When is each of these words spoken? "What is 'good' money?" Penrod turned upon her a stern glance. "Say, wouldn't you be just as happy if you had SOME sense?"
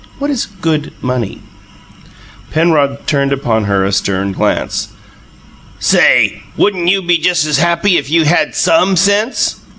"What 0.17 0.31
is 0.31 0.47
'good' 0.47 0.93
money?" 0.99 1.43
Penrod 2.51 3.05
turned 3.05 3.31
upon 3.31 3.65
her 3.65 3.85
a 3.85 3.91
stern 3.91 4.31
glance. 4.31 4.87
"Say, 5.77 6.41
wouldn't 6.57 6.87
you 6.89 7.03
be 7.03 7.19
just 7.19 7.45
as 7.45 7.59
happy 7.59 7.99
if 7.99 8.09
you 8.09 8.23
had 8.25 8.55
SOME 8.55 8.95
sense?" 8.95 9.57